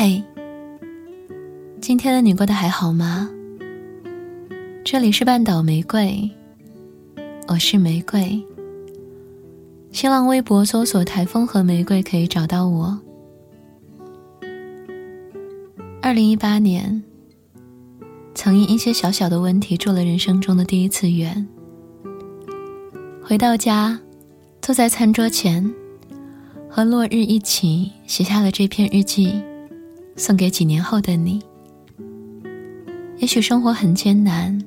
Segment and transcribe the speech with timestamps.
[0.00, 0.22] 嘿，
[1.80, 3.28] 今天的你过得还好吗？
[4.84, 6.30] 这里是半岛玫瑰，
[7.48, 8.40] 我是玫瑰。
[9.90, 12.96] 新浪微博搜索“台风和玫瑰”可以找到我。
[16.00, 17.02] 二零一八年，
[18.36, 21.44] 曾因一些小小的问题住了人生中的第一次院。
[23.20, 23.98] 回到家，
[24.62, 25.68] 坐在餐桌前，
[26.70, 29.42] 和落日一起写下了这篇日记，
[30.18, 31.42] 送给几年后的你。
[33.16, 34.62] 也许生活很艰难，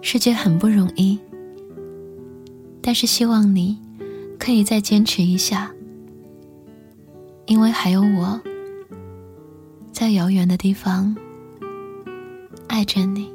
[0.00, 1.18] 世界很不容易，
[2.80, 3.78] 但是希望你。
[4.36, 5.70] 可以再坚持一下，
[7.46, 8.38] 因为还有我
[9.90, 11.16] 在遥远的地方
[12.66, 13.30] 爱着你。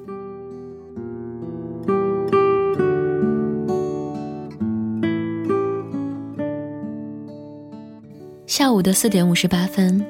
[8.46, 10.06] 下午的四点五十八分，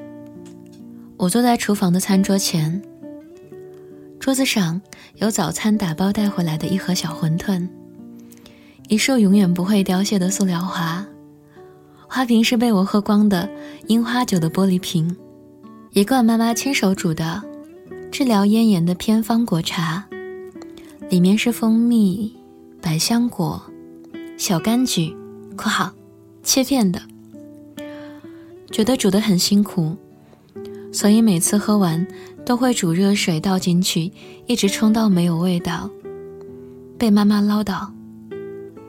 [1.20, 2.80] 我坐在厨房的餐桌前，
[4.18, 4.80] 桌子上
[5.16, 7.68] 有早餐打包带回来的一盒小馄饨。
[8.88, 11.06] 一束永远不会凋谢的塑料花，
[12.08, 13.46] 花瓶是被我喝光的
[13.88, 15.14] 樱花酒的玻璃瓶，
[15.90, 17.42] 一罐妈妈亲手煮的
[18.10, 20.02] 治疗咽炎的偏方果茶，
[21.10, 22.34] 里面是蜂蜜、
[22.80, 23.62] 百香果、
[24.38, 25.14] 小柑橘
[25.54, 25.92] （括号
[26.42, 26.98] 切片的）。
[28.72, 29.94] 觉得煮得很辛苦，
[30.92, 32.06] 所以每次喝完
[32.44, 34.12] 都会煮热水倒进去，
[34.46, 35.88] 一直冲到没有味道，
[36.98, 37.86] 被妈妈唠叨。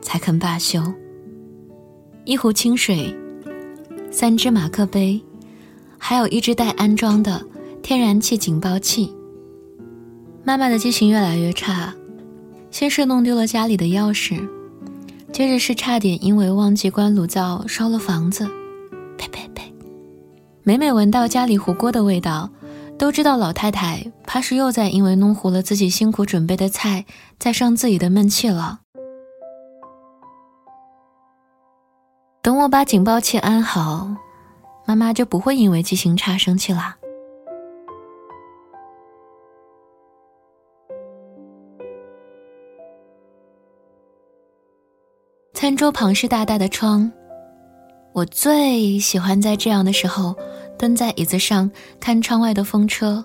[0.02, 0.82] 才肯罢休。
[2.24, 3.16] 一壶清水，
[4.10, 5.18] 三只马克杯，
[5.96, 7.42] 还有一只带安装的
[7.82, 9.14] 天然气警报器。
[10.44, 11.94] 妈妈的记性越来越差，
[12.70, 14.46] 先是弄丢了家里的钥匙，
[15.32, 18.44] 接着是差点因为忘记关炉灶烧了房子。
[19.16, 19.51] 呸呸！
[20.64, 22.48] 每每闻到家里糊锅的味道，
[22.96, 27.04] 都知道老太太怕是又在因为弄糊了自己辛苦准备的菜，
[27.36, 28.78] 再生自己的闷气了。
[32.40, 34.14] 等我把警报器安好，
[34.86, 36.96] 妈妈就不会因为记性差生气啦。
[45.54, 47.10] 餐桌旁是大大的窗，
[48.12, 50.34] 我最喜欢在这样的时候
[50.82, 51.70] 蹲在椅子上
[52.00, 53.24] 看窗外的风车。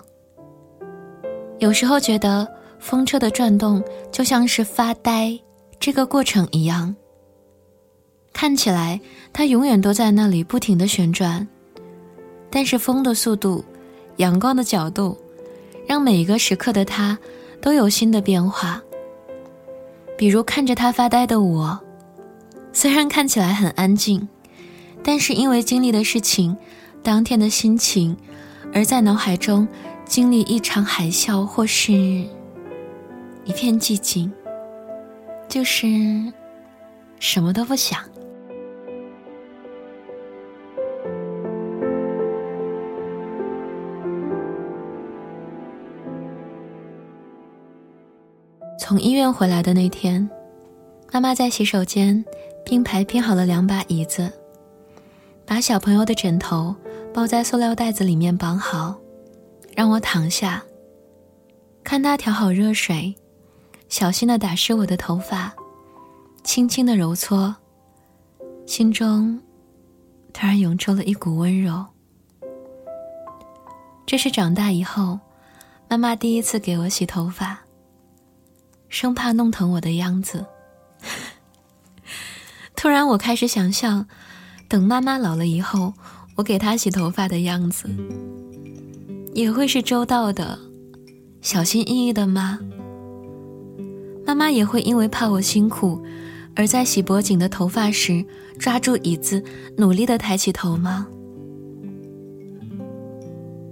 [1.58, 2.46] 有时候觉得
[2.78, 3.82] 风车的转动
[4.12, 5.36] 就像是发呆
[5.80, 6.94] 这个过程一样。
[8.32, 9.00] 看起来
[9.32, 11.48] 它永远都在那里不停的旋转，
[12.48, 13.64] 但是风的速度、
[14.18, 15.18] 阳光的角度，
[15.84, 17.18] 让每一个时刻的它
[17.60, 18.80] 都有新的变化。
[20.16, 21.80] 比如看着它发呆的我，
[22.72, 24.28] 虽然看起来很安静，
[25.02, 26.56] 但是因为经历的事情、
[27.08, 28.14] 当天的心情，
[28.74, 29.66] 而在脑海中
[30.04, 32.26] 经历一场海啸或是一
[33.56, 34.30] 片寂静，
[35.48, 35.86] 就是
[37.18, 37.98] 什么都不想。
[48.78, 50.28] 从医院回来的那天，
[51.10, 52.22] 妈妈在洗手间
[52.66, 54.30] 并排拼好了两把椅子，
[55.46, 56.76] 把小朋友的枕头
[57.18, 58.96] 包在塑料袋子里面绑好，
[59.74, 60.62] 让我躺下，
[61.82, 63.12] 看他调好热水，
[63.88, 65.52] 小心的打湿我的头发，
[66.44, 67.56] 轻轻的揉搓，
[68.68, 69.36] 心中
[70.32, 71.84] 突然涌出了一股温柔。
[74.06, 75.18] 这是长大以后，
[75.88, 77.58] 妈妈第一次给我洗头发。
[78.88, 80.46] 生怕弄疼我的样子。
[82.76, 84.06] 突然，我开始想象，
[84.68, 85.94] 等妈妈老了以后，
[86.38, 87.90] 我给她洗头发的样子，
[89.34, 90.56] 也会是周到的、
[91.42, 92.60] 小心翼翼的吗？
[94.24, 96.00] 妈妈也会因为怕我辛苦，
[96.54, 98.24] 而在洗脖颈的头发时
[98.56, 99.42] 抓住椅子，
[99.76, 101.08] 努力的抬起头吗？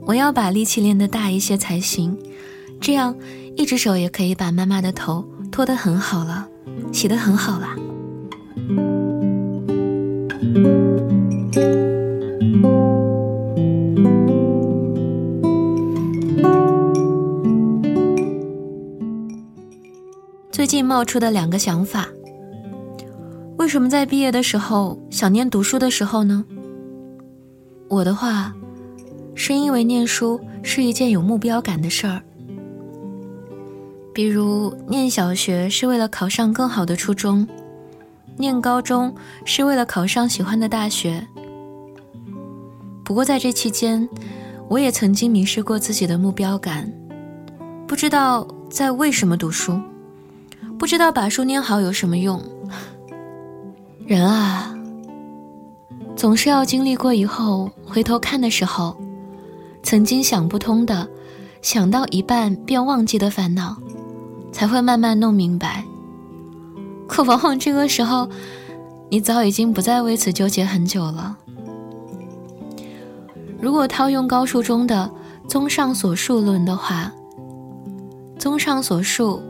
[0.05, 2.19] 我要把力气练得大一些才行，
[2.81, 3.17] 这样。
[3.55, 6.47] 一只手也可以把妈妈的头拖得很好了，
[6.93, 7.75] 洗得很好啦。
[20.97, 22.09] 冒出的两个想法：
[23.59, 26.43] 为什么在毕业的时候想念读书的时候呢？
[27.91, 28.55] 我的话，
[29.35, 32.23] 是因为念书是一件有目标感的事儿。
[34.15, 37.47] 比如念小学是为了考上更好的初中，
[38.39, 39.15] 念高中
[39.45, 41.27] 是为了考上喜欢的大学。
[43.05, 44.09] 不过在这期间，
[44.67, 46.91] 我也曾经迷失过自己的目标感，
[47.87, 49.79] 不知道在为什么读书，
[50.79, 52.43] 不知道把书念好有什么用。
[54.07, 54.73] 人啊，
[56.15, 58.97] 总是要经历过以后回头看的时候，
[59.83, 61.09] 曾经想不通的，
[61.63, 63.77] 想到一半便忘记的烦恼，
[64.53, 65.85] 才会慢慢弄明白。
[67.09, 68.29] 可往往这个时候，
[69.09, 71.37] 你早已经不再为此纠结很久了。
[73.61, 75.11] 如果套用高数中的
[75.49, 77.11] “综上所述论”的话
[78.39, 79.41] ，“综上所述”，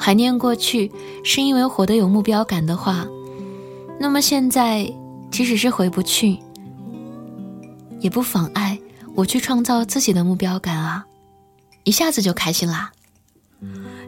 [0.00, 0.90] 怀念过去
[1.22, 3.06] 是因为活得有目标感的话，
[3.98, 4.90] 那么现在
[5.30, 6.38] 即使是回不去，
[8.00, 8.78] 也不妨碍
[9.14, 11.04] 我去创造自己的目标感啊，
[11.84, 12.90] 一下子就开心啦。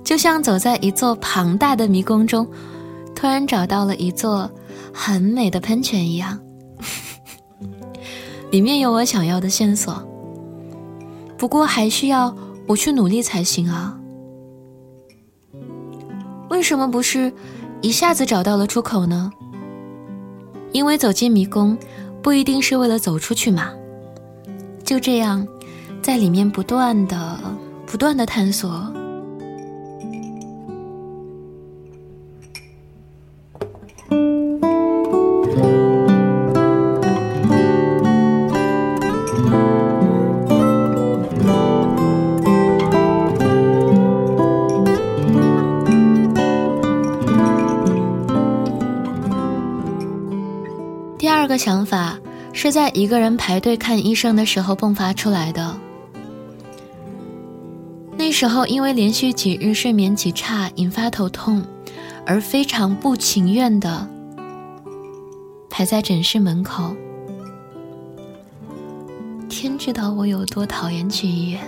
[0.02, 2.48] 就像走在一座庞大的迷宫中，
[3.14, 4.50] 突然找到了一座
[4.94, 6.40] 很美的喷泉一样，
[8.50, 10.02] 里面有我想要的线索。
[11.36, 12.34] 不过还需要
[12.66, 13.98] 我去努力才行啊！
[16.62, 17.32] 为什么不是
[17.80, 19.32] 一下子找到了出口呢？
[20.70, 21.76] 因为走进迷宫，
[22.22, 23.72] 不一定是为了走出去嘛。
[24.84, 25.44] 就这样，
[26.00, 27.36] 在里面不断的、
[27.84, 28.91] 不断的探索。
[51.42, 52.20] 二个想法
[52.52, 55.76] 是在一个人排队看医生的时候迸发出来的。
[58.16, 61.60] 那时候因为连续几日睡眠极差，引发头痛，
[62.24, 64.08] 而非常不情愿的
[65.68, 66.94] 排在诊室门口。
[69.48, 71.60] 天知道我有多讨厌去医院。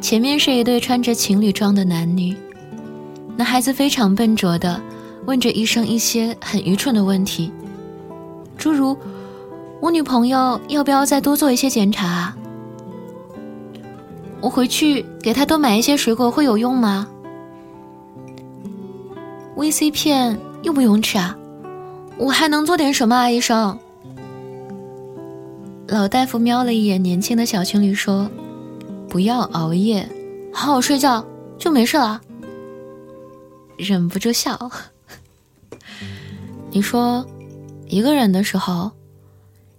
[0.00, 2.36] 前面是一对穿着情侣装的男女，
[3.36, 4.80] 男孩子非常笨拙的
[5.26, 7.50] 问着医生一些很愚蠢的问题。
[8.56, 8.96] 诸如，
[9.80, 12.34] 我女朋友要不要再多做一些检查？
[14.40, 17.08] 我回去给她多买一些水果会有用吗
[19.56, 21.36] ？VC 片用不用吃啊？
[22.18, 23.76] 我还能做点什么啊，医生？
[25.88, 28.30] 老大夫瞄了一眼年轻的小情侣，说
[29.08, 30.08] ：“不要熬夜，
[30.52, 31.24] 好好睡觉
[31.58, 32.20] 就没事了。”
[33.76, 34.70] 忍不住笑。
[36.70, 37.26] 你说。
[37.92, 38.90] 一个人的时候，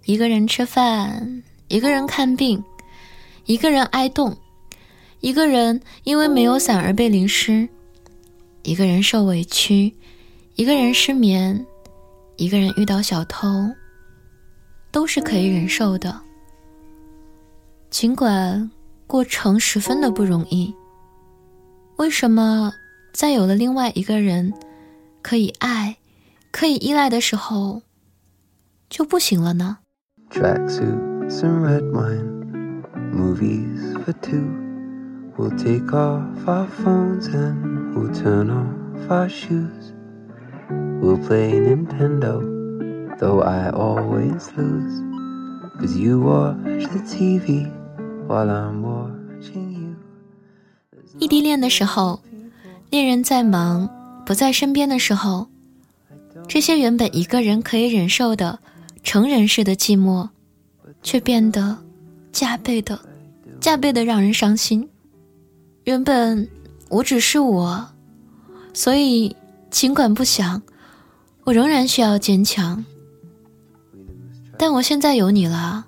[0.06, 2.63] 一个人吃饭，一个人看病，
[3.45, 4.38] 一个人挨冻，
[5.19, 7.68] 一个人因为没有伞而被淋湿，
[8.62, 9.92] 一个人受委屈，
[10.54, 11.65] 一个人失眠，
[12.36, 13.48] 一个人遇到小偷，
[14.92, 16.21] 都是可以忍受的。
[17.89, 18.69] 尽管
[19.07, 20.71] 过程十分的不容易，
[21.95, 22.71] 为什么
[23.12, 24.54] 在有了另外一个人
[25.24, 25.98] 可以爱、
[26.51, 27.81] 可以依赖的时候？
[28.94, 29.80] 就不行了呢。
[30.30, 34.45] Tracksuits and red wine, movies for two.
[35.36, 39.94] We'll take off our phones and we'll turn off our shoes.
[41.01, 42.40] We'll play Nintendo,
[43.18, 45.01] though I always lose.
[45.80, 47.71] Cause you watch the TV
[48.28, 49.95] while I'm watching you.
[51.18, 52.21] 异地恋的时候，
[52.92, 53.90] 恋人在忙
[54.23, 55.47] 不在身边的时候，
[56.47, 58.59] 这些原本一个人可以忍受的。
[59.04, 60.30] 成人式的寂寞，
[61.04, 61.78] 却变得
[62.31, 63.00] 加倍的、
[63.60, 64.90] 加倍的让人伤心。
[65.83, 66.50] 原本
[66.90, 67.86] 我只是我，
[68.74, 69.36] 所以
[69.69, 70.62] 尽管不想，
[71.44, 72.83] 我仍然需要坚强。
[74.57, 75.86] 但我现在有你了，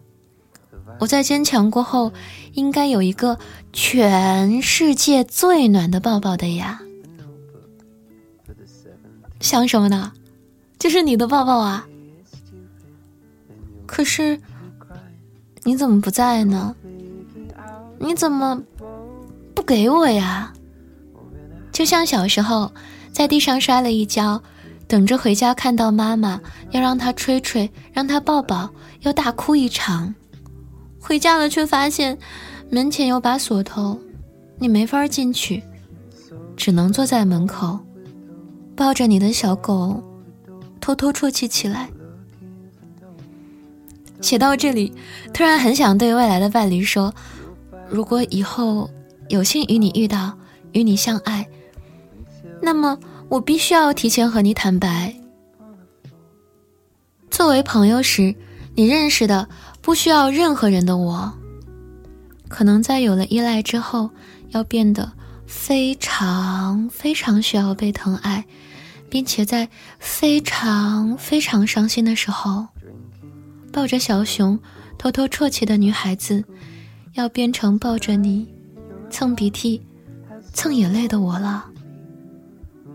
[0.99, 2.11] 我在坚强过后，
[2.53, 3.39] 应该有一个
[3.71, 6.81] 全世界最暖的抱抱的呀。
[9.39, 10.11] 想什么呢？
[10.77, 11.87] 就是你的抱抱啊！
[13.85, 14.39] 可是，
[15.63, 16.75] 你怎么不在呢？
[17.97, 18.61] 你怎么
[19.53, 20.51] 不给我呀？
[21.71, 22.71] 就像小时候
[23.11, 24.41] 在地上摔了一跤，
[24.87, 26.39] 等着回家看到妈妈，
[26.71, 28.69] 要让她吹吹，让她抱抱，
[29.01, 30.13] 要大哭一场。
[30.99, 32.17] 回家了却发现
[32.69, 33.99] 门前有把锁头，
[34.57, 35.63] 你没法进去，
[36.55, 37.79] 只能坐在门口，
[38.75, 40.03] 抱着你的小狗，
[40.81, 41.89] 偷偷啜泣起来。
[44.21, 44.93] 写到这里，
[45.33, 47.13] 突然很想对未来的伴侣说
[47.89, 48.89] ：“如果以后
[49.29, 50.37] 有幸与你遇到，
[50.71, 51.47] 与你相爱，
[52.61, 52.97] 那么
[53.29, 55.13] 我必须要提前和你坦白。
[57.29, 58.33] 作为朋友时，
[58.73, 59.47] 你认识的
[59.81, 61.31] 不需要任何人的我，
[62.47, 64.09] 可能在有了依赖之后，
[64.49, 65.11] 要变得
[65.45, 68.45] 非常非常需要被疼爱，
[69.09, 69.67] 并且在
[69.99, 72.67] 非常非常伤心的时候，
[73.75, 74.57] 抱着小熊
[74.97, 76.41] 偷偷啜泣的女孩子，
[77.15, 78.47] 要变成抱着你
[79.09, 79.81] 蹭鼻涕、
[80.53, 81.65] 蹭眼泪的我了。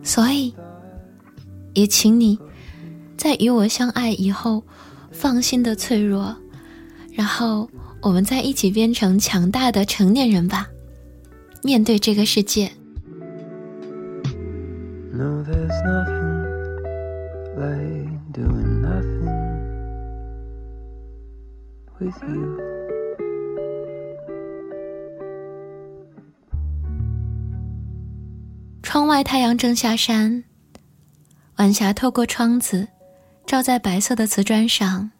[0.02, 0.54] 所以，
[1.74, 2.38] 也请你，
[3.18, 4.64] 在与我相爱以后。
[5.12, 6.34] 放心的脆弱，
[7.12, 7.68] 然后
[8.00, 10.68] 我们再一起变成强大的成年人吧，
[11.64, 12.70] 面对这个世界。
[28.82, 30.42] 窗外太阳正下山，
[31.56, 32.88] 晚霞透过窗子。
[33.46, 35.10] 照在白色的瓷砖上，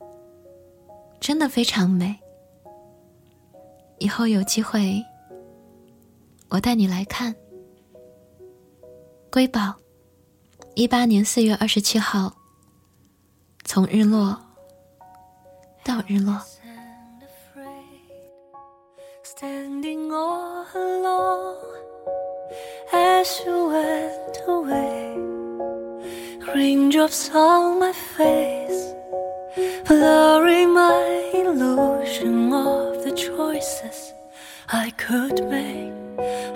[1.19, 2.17] 真的非常美。
[3.99, 5.05] 以后有机会，
[6.49, 7.35] 我带你来看。
[9.33, 9.75] 瑰宝，
[10.77, 12.33] 一八年四月二十七号，
[13.65, 14.41] 从日落
[15.83, 16.41] 到日落。
[26.55, 28.93] Raindrops on my face,
[29.87, 34.13] blurring my illusion of the choices
[34.69, 35.95] I could make.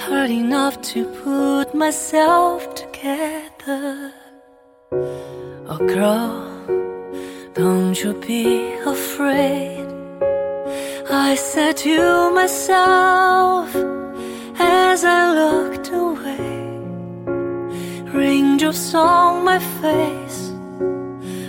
[0.02, 4.12] Hard enough to put myself together.
[4.92, 6.52] Oh, girl,
[7.54, 9.83] don't you be afraid.
[11.16, 13.68] I said to myself
[14.58, 16.66] as I looked away
[18.12, 20.50] raindrops on my face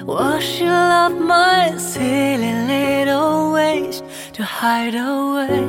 [0.06, 4.04] Washing up my silly little ways
[4.34, 5.68] to hide away.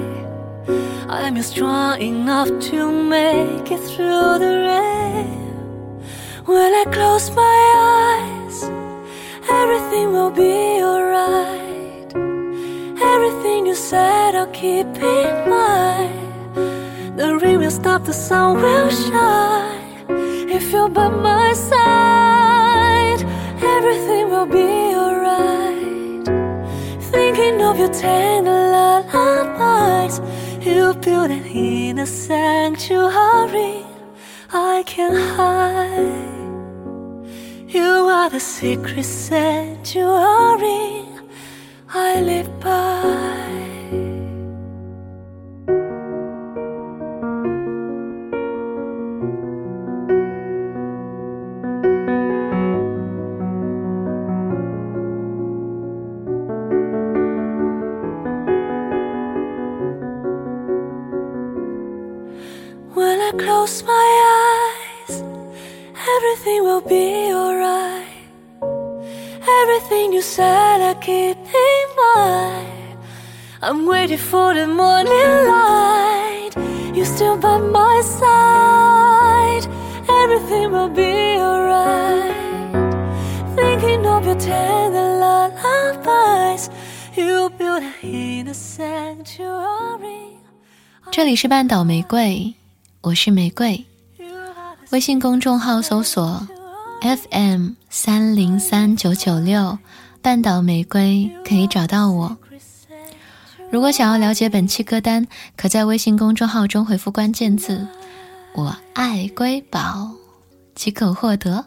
[1.09, 6.05] I'm strong enough to make it through the rain.
[6.45, 7.59] When I close my
[7.97, 8.63] eyes?
[9.49, 11.66] Everything will be alright
[13.15, 14.87] Everything you said I'll keep
[15.19, 19.77] in mind The rain will stop, the sun will shine
[20.57, 23.23] if you're by my side,
[23.63, 26.27] everything will be alright.
[27.13, 30.21] Thinking of your tender lullabies,
[30.65, 33.85] you built it in a sanctuary
[34.53, 36.25] I can hide.
[37.69, 41.06] You are the secret sanctuary
[41.89, 42.73] I live by.
[62.95, 64.73] When I close my
[65.09, 65.23] eyes,
[66.17, 67.26] everything will be
[73.67, 75.11] I'm waiting for the morning
[75.49, 76.51] light.
[76.95, 79.67] You're still by my side.
[80.09, 82.33] Everything will be alright.
[83.57, 86.71] Thinking of your tender lullabies,
[87.17, 90.37] You'll built in a sanctuary.
[91.11, 92.55] 这里是半岛玫瑰。
[93.01, 93.85] 我是玫瑰，
[94.91, 96.47] 微信公众号搜索
[97.01, 99.77] FM 三零三九九六
[100.23, 102.37] 半岛玫瑰可以找到我。
[103.71, 107.87] 如果想要了解本期歌单，可在微信公众号中回复关键字
[108.55, 110.13] “我爱瑰宝”
[110.75, 111.67] 即可获得。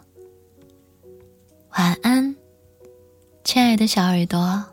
[1.76, 2.34] 晚安，
[3.44, 4.69] 亲爱的小耳朵。